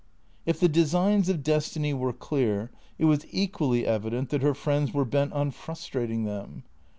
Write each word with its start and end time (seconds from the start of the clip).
If 0.47 0.59
the 0.59 0.67
designs 0.67 1.29
of 1.29 1.43
destiny 1.43 1.93
were 1.93 2.11
clear, 2.11 2.71
it 2.97 3.05
was 3.05 3.27
equally 3.29 3.85
evident 3.85 4.29
that 4.31 4.41
her 4.41 4.55
friends 4.55 4.95
were 4.95 5.05
bent 5.05 5.31
on 5.31 5.51
frustrating 5.51 6.23
them. 6.23 6.63